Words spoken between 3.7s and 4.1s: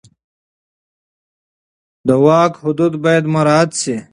شي.